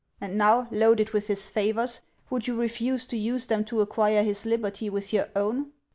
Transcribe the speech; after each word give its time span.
And 0.19 0.35
now, 0.35 0.67
loaded 0.71 1.11
with 1.11 1.27
his 1.27 1.51
favors, 1.51 2.01
would 2.31 2.47
you 2.47 2.55
refuse 2.59 3.05
to 3.05 3.15
use 3.15 3.45
them 3.45 3.63
to 3.65 3.81
acquire 3.81 4.23
his 4.23 4.47
liberty 4.47 4.89
with 4.89 5.13
your 5.13 5.27
own 5.35 5.73